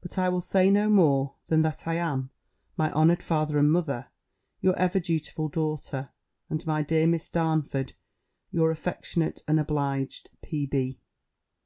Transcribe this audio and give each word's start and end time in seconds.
But 0.00 0.16
I 0.18 0.30
will 0.30 0.40
say 0.40 0.70
no 0.70 0.88
more, 0.88 1.34
than 1.48 1.60
that 1.60 1.86
I 1.86 1.96
am, 1.96 2.30
my 2.78 2.90
honoured 2.92 3.22
father 3.22 3.58
and 3.58 3.70
mother, 3.70 4.06
your 4.62 4.74
ever 4.78 4.98
dutiful 4.98 5.50
daughter; 5.50 6.08
and, 6.48 6.66
my 6.66 6.80
dear 6.80 7.06
Miss 7.06 7.28
Darnford, 7.28 7.92
your 8.50 8.70
affectionate 8.70 9.42
and 9.46 9.60
obliged 9.60 10.30
P. 10.42 10.96